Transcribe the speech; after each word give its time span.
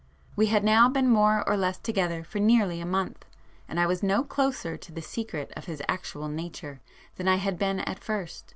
We 0.35 0.47
had 0.47 0.63
now 0.63 0.89
been 0.89 1.07
more 1.07 1.47
or 1.47 1.55
less 1.55 1.77
together 1.77 2.23
for 2.23 2.39
nearly 2.39 2.81
a 2.81 2.87
month, 2.87 3.23
and 3.69 3.79
I 3.79 3.85
was 3.85 4.01
no 4.01 4.23
closer 4.23 4.75
to 4.75 4.91
the 4.91 4.99
secret 4.99 5.53
of 5.55 5.65
his 5.65 5.83
actual 5.87 6.27
nature 6.27 6.81
than 7.17 7.27
I 7.27 7.35
had 7.35 7.59
been 7.59 7.81
at 7.81 7.99
first. 8.03 8.45